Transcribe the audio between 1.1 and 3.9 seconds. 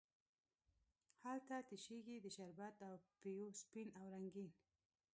هلته تشیږې د شربت او پېو سپین